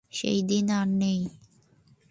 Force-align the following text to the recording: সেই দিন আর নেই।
সেই 0.11 0.39
দিন 0.43 0.65
আর 0.71 0.87
নেই। 1.01 1.19